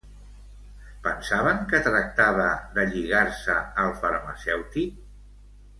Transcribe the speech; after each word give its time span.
Pensaven 1.07 1.61
que 1.73 1.81
tractava 1.89 2.49
de 2.79 2.89
lligar-se 2.95 3.61
al 3.85 3.95
farmacèutic? 4.03 4.97